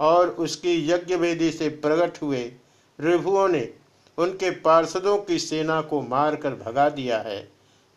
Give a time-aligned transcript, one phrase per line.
[0.00, 2.52] और उसकी यज्ञ वेदी से प्रकट हुए
[3.00, 3.81] रिभुओं ने
[4.18, 7.40] उनके पार्षदों की सेना को मारकर भगा दिया है।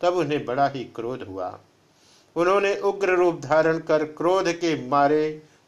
[0.01, 1.47] तब उन्हें बड़ा ही क्रोध हुआ।
[2.35, 5.27] उन्होंने उग्र रूप धारण कर क्रोध के मारे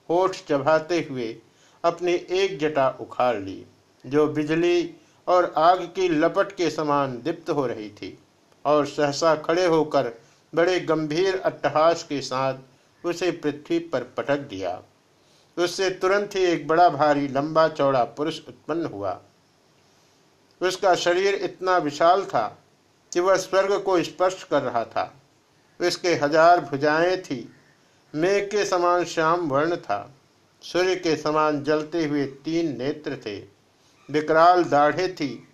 [0.10, 1.36] होठ चबाते हुए
[1.84, 3.66] अपनी एक जटा उखाड़ ली,
[4.06, 4.96] जो बिजली
[5.28, 8.18] और आग की लपट के समान दीप्त हो रही थी
[8.66, 10.12] और सहसा खड़े होकर
[10.54, 14.82] बड़े गंभीर अट्टहास के साथ उसे पृथ्वी पर पटक दिया।
[15.58, 19.20] उससे तुरंत ही एक बड़ा भारी लंबा चौड़ा पुरुष उत्पन्न हुआ।
[20.62, 22.48] उसका शरीर इतना विशाल था
[23.12, 25.14] कि वह स्वर्ग को स्पर्श कर रहा था।
[25.80, 27.48] उसके हज़ार भुजाएँ थी।
[28.14, 30.00] मेघ के समान श्याम वर्ण था।
[30.62, 33.38] सूर्य के समान जलते हुए तीन नेत्र थे।
[34.10, 35.48] विकराल दाढ़े थी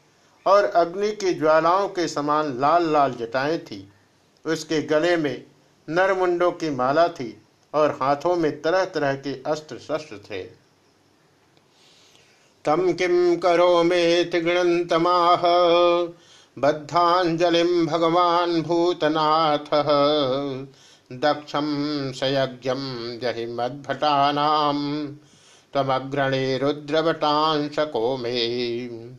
[0.46, 3.88] और अग्नि की ज्वालाओं के समान लाल लाल जटाएँ थी।
[4.46, 5.46] उसके गले में
[5.88, 7.36] नरमुंडों की माला थी
[7.74, 10.44] और हाथों में तरह तरह के अस्त्र शस्त्र थे।
[12.66, 15.42] तम किम करो मेति गृणन्तमाह।
[16.58, 19.74] बद्धांजलिम भगवान भूतनाथ।
[21.12, 21.66] दक्षम
[22.16, 22.86] सयज्ञम
[23.22, 24.80] जहि मद्भटानाम
[25.74, 29.18] तमग्रणे रुद्रवटांशको में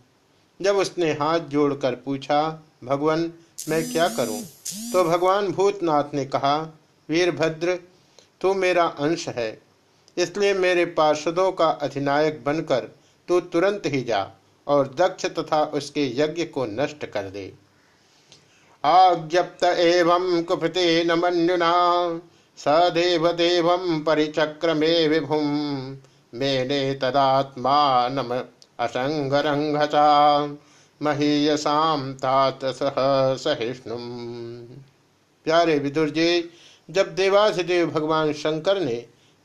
[0.61, 2.41] जब उसने हाथ जोड़कर पूछा,
[2.85, 3.33] भगवान,
[3.69, 4.41] मैं क्या करूँ?
[4.93, 6.57] तो भगवान भूतनाथ ने कहा,
[7.09, 7.79] वीरभद्र,
[8.41, 9.59] तू मेरा अंश है,
[10.17, 12.95] इसलिए मेरे पार्षदों का अधिनायक बनकर
[13.29, 14.31] तू तुरंत ही जा
[14.67, 17.53] और दक्ष तथा उसके यज्ञ को नष्ट कर दे।
[18.85, 21.73] आज्ञप्त एवं कुपते न मनुना
[22.59, 23.69] सदेव देव
[24.07, 25.47] परिचक्रमे विभुम
[26.33, 28.19] मेने तदात्मान
[28.81, 30.07] असंगरंघता
[31.01, 32.95] महीयसाम तात सह
[33.37, 33.97] सहिष्णु
[35.47, 36.51] प्यारे विदुर जी,
[36.89, 38.95] जब देवाधिदेव भगवान शंकर ने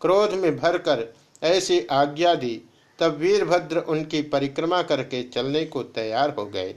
[0.01, 1.03] क्रोध में भरकर
[1.43, 2.61] ऐसी आज्ञा दी
[2.99, 6.75] तब वीरभद्र उनकी परिक्रमा करके चलने को तैयार हो गए।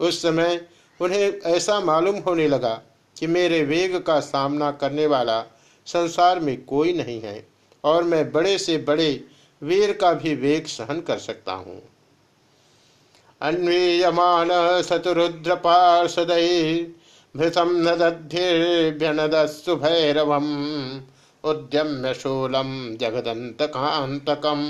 [0.00, 0.66] उस समय
[1.00, 2.82] उन्हें ऐसा मालूम होने लगा
[3.16, 5.44] कि मेरे वेग का सामना करने वाला
[5.86, 7.46] संसार में कोई नहीं है
[7.84, 9.24] और मैं बड़े से बड़े
[9.62, 11.82] वीर का भी वेग सहन कर सकता हूँ।
[13.40, 15.54] अन्वीयमान शतुरुद्र
[17.34, 20.44] भृतम नदध्यनदस्सुभैरवम
[21.44, 24.60] उद्यम्य शूलम जगदंत कांतकम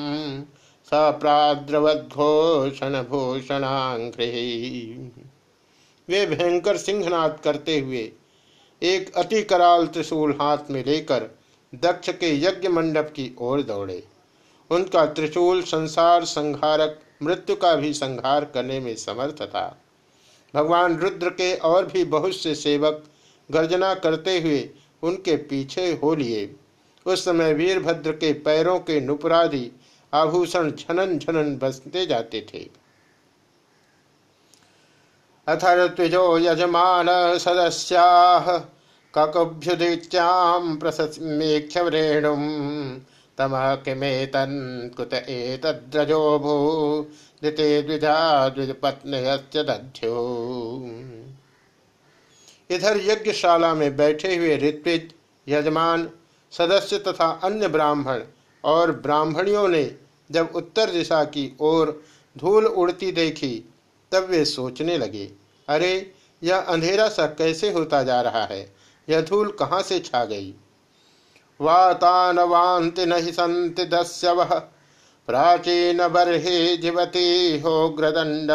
[0.94, 5.12] सप्राद्रवद्घोषण भूषणाघ्रि
[6.08, 8.12] वे भयंकर सिंहनाद करते हुए
[8.82, 11.30] एक अति कराल त्रिशूल हाथ में लेकर
[11.74, 14.04] दक्ष के यज्ञ मंडप की ओर दौड़े।
[14.70, 19.80] उनका त्रिशूल संसार संहारक, मृत्यु का भी संहार करने में समर्थ था।
[20.54, 23.04] भगवान रुद्र के और भी बहुत से सेवक
[23.50, 24.70] गर्जना करते हुए
[25.02, 26.56] उनके पीछे हो लिए।
[27.06, 29.70] उस समय वीरभद्र के पैरों के नुपुरादि
[30.14, 32.68] आभूषण झनन झनन बसते जाते थे।
[35.46, 37.06] अथर्त्विजो यजमान
[37.38, 38.06] सदस्या
[39.14, 42.40] ककुभ्युदीच्यां प्रसमेक्षरेणुं
[43.38, 46.54] तमः किमेतन् कुत एतद्रजो भू।
[47.42, 50.14] दिते द्विजा द्विजपत्न्यश्च दध्यो।
[52.70, 55.12] इधर यज्ञशाला में बैठे हुए ऋत्विज,
[55.48, 56.10] यजमान,
[56.50, 58.22] सदस्य तथा अन्य ब्राह्मण
[58.64, 59.84] और ब्राह्मणियों ने
[60.30, 62.02] जब उत्तर दिशा की ओर
[62.38, 63.74] धूल उड़ती देखी,
[64.12, 65.32] तब वे सोचने लगे,
[65.68, 66.12] अरे,
[66.42, 68.74] यह अंधेरा सा कैसे होता जा रहा है?
[69.08, 70.54] यह धूल कहाँ से छा गई?
[71.60, 74.54] वातानवान्ति नहि सन्ति दस्यवः,
[75.26, 78.50] प्राचीन बर्हि जीवती हो ग्रदंड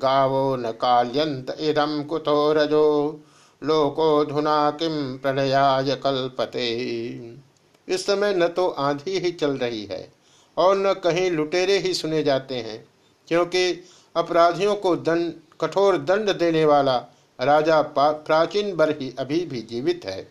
[0.00, 3.20] गावो न काल्यंत इदम कुतो रजो,
[3.64, 6.76] लोको धुना किम प्रणयाय कल्पते।
[7.88, 10.23] इस समय न तो आंधी ही चल रही है।
[10.56, 12.84] और न कहीं लुटेरे ही सुने जाते हैं,
[13.28, 13.72] क्योंकि
[14.14, 16.96] अपराधियों को दंड, कठोर दंड देने वाला
[17.38, 20.26] राजा प्राचीन बर ही अभी भी जीवित है।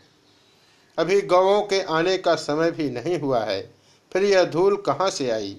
[0.97, 3.61] अभी गौों के आने का समय भी नहीं हुआ है,
[4.11, 5.55] फिर यह धूल कहाँ से आई?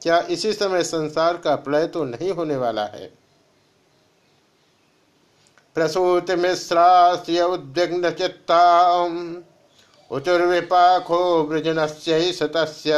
[0.00, 3.10] क्या इसी समय संसार का प्रलय तो नहीं होने वाला है?
[5.76, 9.02] प्रसूत मिश्रास्य उद्विग्न चित्ता,
[10.10, 12.92] उचुर्विपाखो वृजन से सतस्य।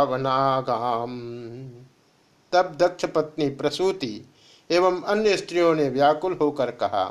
[2.53, 4.29] तब दक्ष पत्नी प्रसूति
[4.71, 7.05] एवं अन्य स्त्रियों ने व्याकुल होकर कहा,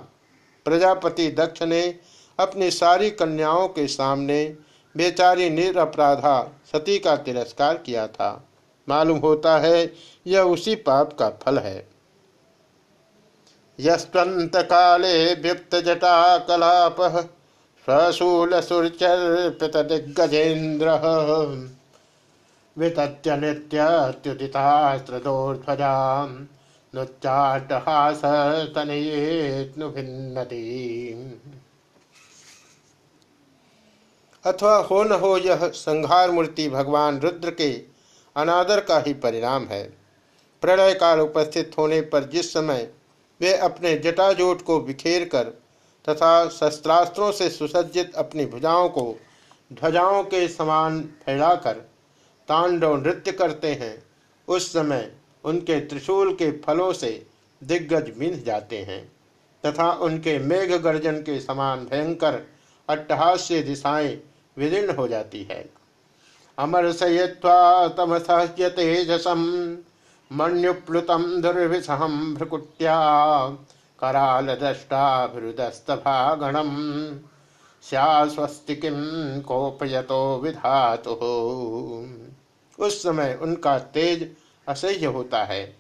[0.66, 2.00] प्रजापति दक्ष ने
[2.40, 4.58] अपनी सारी कन्याओं के सामने
[4.98, 8.48] बेचारी निरपराधा सती का तिरस्कार किया था।
[8.90, 9.94] मालूम होता है,
[10.28, 11.91] यह उसी पाप का फल है।
[13.82, 16.96] यस्वंत काले व्यक्त जटा कलाप
[17.88, 20.92] स्वशूल सुरचर्पित दिग्गजेन्द्र
[22.78, 26.26] वितत्य नित्युदितास्त्रदोर्ध्वजा
[34.46, 37.82] अथवा हो न हो यह संहार मूर्ति भगवान रुद्र के
[38.36, 39.94] अनादर का ही परिणाम है।
[40.62, 42.92] प्रलय काल उपस्थित होने पर जिस समय
[43.42, 45.44] वे अपने जटाजोट को बिखेर कर
[46.06, 49.16] तथा शस्त्रास्त्रों से सुसज्जित अपनी भुजाओं को
[49.74, 51.74] ध्वजाओं के समान फैलाकर
[52.48, 54.04] तांडव नृत्य करते हैं,
[54.48, 55.12] उस समय
[55.44, 57.26] उनके त्रिशूल के फलों से
[57.62, 59.04] दिग्गज मिंध जाते हैं
[59.64, 62.42] तथा उनके मेघ गर्जन के समान भयंकर
[62.90, 64.18] अट्टहास्य दिशाएँ
[64.58, 65.70] विदीर्ण हो जाती है।
[66.58, 69.44] अमर सय्वा तम सह्य तेजसम।
[70.32, 72.98] मण्युप्लुतम दुर्विसहम भ्रकुट्या
[74.00, 76.70] कराल दृष्टाभिरुदस्तभागणम
[77.84, 78.82] स्यास्वस्ति
[79.48, 81.12] कोपयतो विधातु।
[82.80, 84.36] उस समय उनका तेज
[84.68, 85.78] असह्य होता है।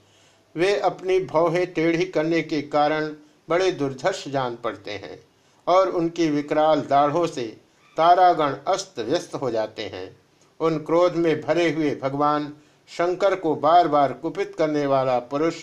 [0.56, 3.15] वे अपनी भौहें टेढ़ी करने के कारण
[3.50, 5.19] बड़े दुर्धर्ष जान पड़ते हैं
[5.68, 7.57] और उनकी विकराल दाढ़ों से
[7.98, 10.18] तारागण अस्त व्यस्त हो जाते हैं।
[10.59, 12.53] उन क्रोध में भरे हुए भगवान
[12.91, 15.55] शंकर को बार बार कुपित करने वाला पुरुष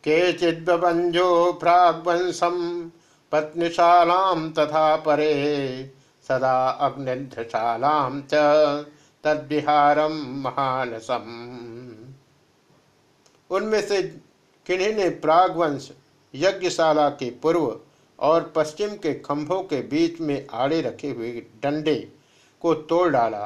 [0.04, 2.90] के चिदंजो प्रागवंशम
[3.32, 5.90] पत्नीशालाम तथा परे,
[6.28, 8.34] सदा अग्निशालाम च
[9.24, 10.12] तद्विहारम
[10.44, 11.24] महानसम।
[13.50, 14.02] उनमें से
[14.66, 15.92] किन्हीं ने प्रागवंश,
[16.34, 17.80] यज्ञशाला के पूर्व
[18.18, 22.12] और पश्चिम के खंभों के बीच में आड़े रखे हुए डंडे
[22.60, 23.44] को तोड़ डाला।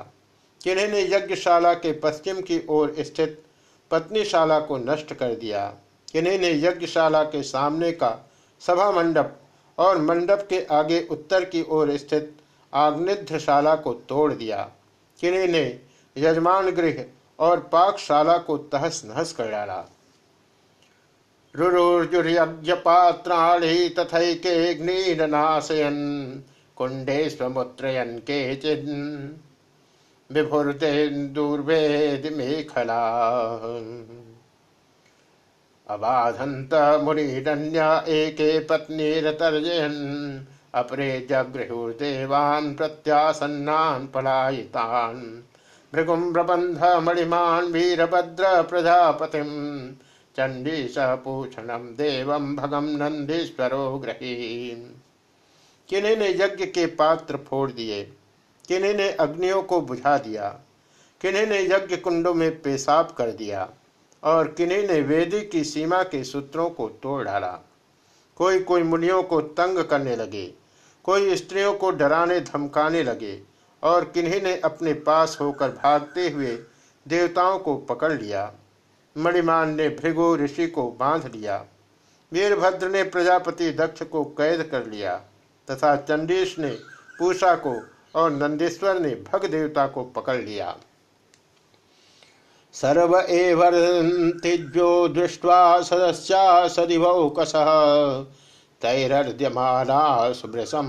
[0.65, 3.43] किन्हीं ने यज्ञशाला के पश्चिम की ओर स्थित
[3.91, 5.67] पत्नीशाला को नष्ट कर दिया।
[6.13, 9.39] किन्हीं ने यज्ञशाला के सामने का सभा मंडप
[9.79, 12.37] और मंडप के आगे उत्तर की ओर स्थित
[12.75, 14.71] आग्निध्यशाला को तोड़ दिया।
[15.21, 15.81] किन्हीं ने
[16.17, 17.05] यजमान गृह
[17.39, 19.85] और पाकशाला को तहस नहस कर डाला।
[21.57, 26.41] रुरुर्जुर्यज्ञपात्राणि तथैकेऽग्निरनाशयन्
[26.77, 29.29] कुण्डे स्वमुत्रयन् केचिन्।
[30.33, 33.27] विभुर्तेन्दुर्वेद मेखला।
[35.91, 40.41] अबाधंत मुनिरन्या एके पत्नीरतर्जयन्।
[40.75, 45.23] अपरे जगृहुर्देवान् प्रत्यासन्नान् पलायितान्।
[45.95, 49.93] भृगुं प्रबन्ध मणिमान् वीरभद्र प्रजापतिम्।
[50.37, 54.35] चंडी पूषणम देवम भगम नंदीश्वरो ग्रही
[55.89, 58.03] किन्हीं ने यज्ञ के पात्र फोड़ दिए
[58.69, 60.49] किन्हीं ने अग्नियों को बुझा दिया
[61.21, 63.69] किन्हीं ने यज्ञ कुंडों में पेशाब कर दिया
[64.23, 67.59] और किन्हीं ने वेदी की सीमा के सूत्रों को तोड़ डाला।
[68.37, 70.47] कोई कोई मुनियों को तंग करने लगे,
[71.05, 73.41] कोई स्त्रियों को डराने धमकाने लगे,
[73.83, 76.59] और किन्हीं ने अपने पास होकर भागते हुए
[77.09, 78.53] देवताओं को पकड़ लिया।
[79.17, 81.65] मणिमान ने भृगु ऋषि को बाँध लिया।
[82.33, 85.17] वीरभद्र ने प्रजापति दक्ष को कैद कर लिया,
[85.71, 86.71] तथा चंडीश ने
[87.19, 87.81] पूषा को
[88.15, 90.77] और नंदेश्वर ने भग देवता को पकड़ लिया।
[92.77, 97.53] सर्व एवर्तिज्यो दृष्ट्वा सदस्या सदिवौकस।
[98.83, 100.89] तैरर्द्यमाना सुभृशम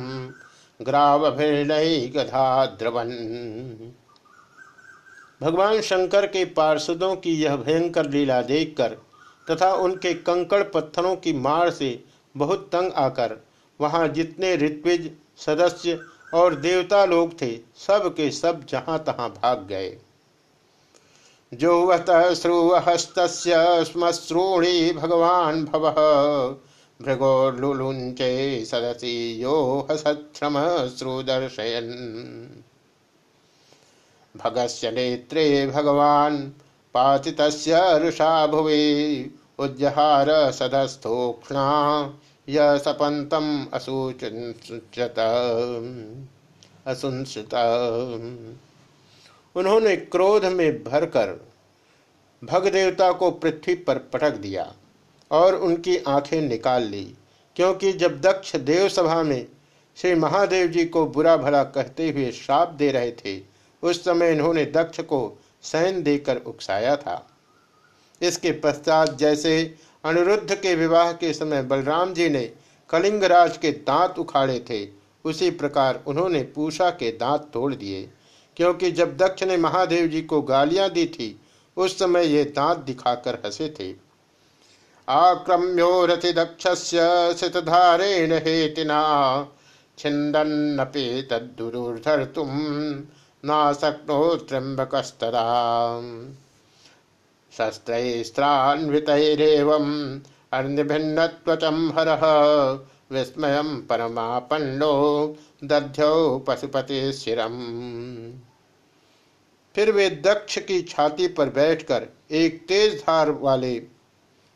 [0.79, 3.11] ग्रावभिर्णय गधा द्रवन
[5.41, 8.95] भगवान शंकर के पार्षदों की यह भयंकर लीला देखकर
[9.47, 11.89] तथा उनके कंकड़ पत्थरों की मार से
[12.35, 13.37] बहुत तंग आकर
[13.79, 15.99] वहाँ जितने ऋत्विज, सदस्य
[16.33, 19.97] और देवता लोग थे, सब के सब जहाँ तहां भाग गए।
[21.53, 25.89] जोवत श्रुवहस्त श्मश्रूणी भगवान भव।
[27.01, 30.53] भृगोर्लुलुंचे सदसी यो हसत्रम
[30.87, 31.89] श्रुदर्शयन।
[34.37, 36.37] भगस्य नेत्रे भगवान
[36.93, 37.41] पातित
[38.01, 41.69] ऋषा भुवि। उज्जहार सदस्थोक्षणा
[42.49, 45.19] य सपंतम असूचत
[46.87, 47.55] असुंसत।
[49.57, 51.29] उन्होंने क्रोध में भरकर
[52.43, 54.73] भग देवता को पृथ्वी पर पटक दिया
[55.31, 57.03] और उनकी आँखें निकाल ली,
[57.55, 59.47] क्योंकि जब दक्ष देव सभा में
[59.97, 63.41] श्री महादेव जी को बुरा भला कहते हुए श्राप दे रहे थे,
[63.83, 67.27] उस समय इन्होंने दक्ष को सैन देकर उकसाया था।
[68.21, 72.51] इसके पश्चात जैसे अनिरुद्ध के विवाह के समय बलराम जी ने
[72.89, 74.87] कलिंगराज के दांत उखाड़े थे,
[75.25, 78.09] उसी प्रकार उन्होंने पूषा के दांत तोड़ दिए।
[78.57, 81.41] क्योंकि जब दक्ष ने महादेव जी को गालियाँ दी थी,
[81.77, 83.95] उस समय ये दांत दिखाकर हंसे थे।
[85.07, 86.67] आक्रम्यो रथि दक्ष
[87.39, 89.01] सितधारेण हेतिना
[89.97, 91.27] छिंदन्नपि
[92.35, 92.49] तुम
[93.43, 95.43] नाशक्नो त्र्यंबकस्तदा
[97.53, 100.19] शस्त्रैस्त्रान्वितैरेवम्
[100.53, 102.23] अर्निभिन्नत्वचं हरः
[103.11, 104.93] विस्मयं परमापन्नो
[105.63, 106.39] दध्यौ
[109.77, 113.79] फिर वे दक्ष की छाती पर बैठकर एक तेज धार वाले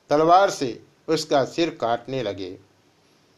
[0.10, 2.50] तलवार से उसका सिर काटने लगे।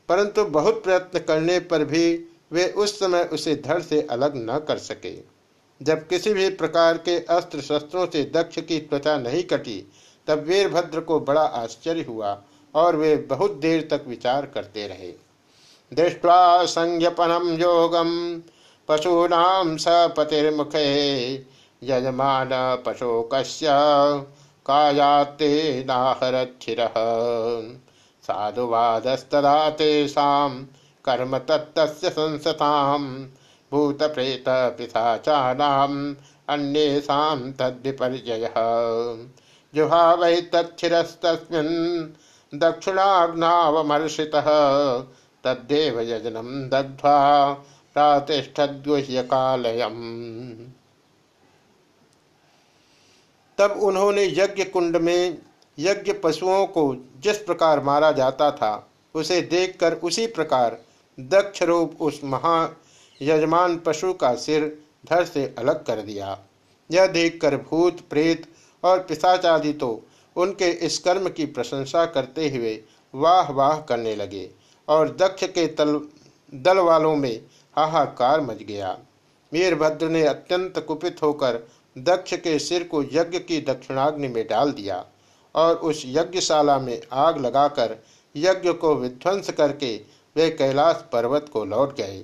[0.09, 2.05] परंतु बहुत प्रयत्न करने पर भी
[2.51, 5.13] वे उस समय उसे धड़ से अलग न कर सके।
[5.81, 9.91] जब किसी भी प्रकार के अस्त्र शस्त्रों से दक्ष की त्वचा नहीं कटी,
[10.27, 12.43] तब वीरभद्र को बड़ा आश्चर्य हुआ
[12.75, 15.13] और वे बहुत देर तक विचार करते रहे।
[15.93, 18.41] दृष्टवा संज्ञपनम योगम
[18.87, 22.49] पशूनाम सपतिर्मुखे यजमान
[22.85, 23.29] पशोक
[24.67, 26.89] कायाते नाहरक्षिर
[28.23, 30.67] साधुवादस्तदा तेषाम
[31.05, 33.27] कर्म तत्तस्य संसताम
[33.71, 36.15] भूत प्रेत पिशाचानाम
[36.49, 38.53] अन्येषां तद्विपर्ययः।
[39.75, 44.45] जुहावै तच्छिरस्तस्मिन् दक्षिणाग्नावमर्षितः
[45.43, 47.57] तद्देव यजनं दग्ध्वा
[47.93, 50.82] प्रातिष्ठद्गुह्यकालयम्।
[53.57, 55.37] तब उन्होंने यज्ञ कुंड में
[55.77, 60.77] यज्ञ पशुओं को जिस प्रकार मारा जाता था, उसे देखकर उसी प्रकार
[61.17, 62.69] दक्ष रूप उस महा
[63.21, 64.65] यजमान पशु का सिर
[65.09, 66.37] धर से अलग कर दिया।
[66.89, 68.45] यह देखकर भूत, प्रेत
[68.83, 70.01] और पिशाचादि तो
[70.35, 72.79] उनके इस कर्म की प्रशंसा करते हुए
[73.13, 74.49] वाह वाह करने लगे
[74.87, 75.99] और दक्ष के तल,
[76.53, 77.41] दल वालों में
[77.77, 78.97] हाहाकार मच गया।
[79.51, 81.59] वीरभद्र ने अत्यंत कुपित होकर
[81.97, 85.05] दक्ष के सिर को यज्ञ की दक्षिणाग्नि में डाल दिया
[85.55, 87.95] और उस यज्ञशाला में आग लगाकर
[88.35, 89.95] यज्ञ को विध्वंस करके
[90.35, 92.23] वे कैलाश पर्वत को लौट गए।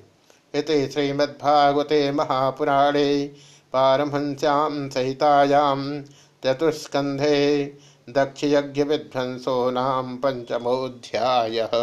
[0.53, 3.23] इति श्रीमद्भागवते महापुराणे
[3.73, 6.01] पारमहंस्यां सहितायां
[6.43, 7.65] चतुष्स्कन्धे
[8.09, 11.75] दक्षयज्ञविध्वंसो नाम पञ्चमोऽध्यायः